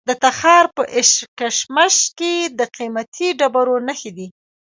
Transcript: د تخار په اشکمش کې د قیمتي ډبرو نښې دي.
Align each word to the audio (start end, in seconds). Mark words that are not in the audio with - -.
د 0.07 0.09
تخار 0.23 0.65
په 0.75 0.83
اشکمش 0.99 1.95
کې 2.17 2.33
د 2.57 2.59
قیمتي 2.75 3.27
ډبرو 3.39 3.75
نښې 3.87 4.11
دي. 4.17 4.27